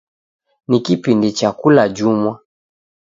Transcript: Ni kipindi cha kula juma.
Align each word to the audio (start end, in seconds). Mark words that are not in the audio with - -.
Ni 0.67 0.79
kipindi 0.81 1.31
cha 1.31 1.51
kula 1.51 1.89
juma. 1.95 2.39